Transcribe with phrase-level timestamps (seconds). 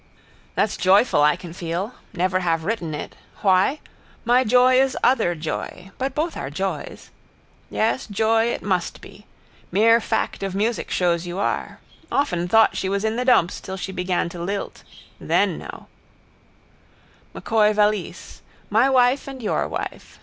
[0.55, 1.93] That's joyful I can feel.
[2.11, 3.15] Never have written it.
[3.43, 3.81] Why?
[4.25, 5.91] My joy is other joy.
[5.99, 7.11] But both are joys.
[7.69, 9.27] Yes, joy it must be.
[9.71, 11.79] Mere fact of music shows you are.
[12.11, 14.81] Often thought she was in the dumps till she began to lilt.
[15.19, 15.85] Then know.
[17.35, 18.41] M'Coy valise.
[18.71, 20.19] My wife and your wife.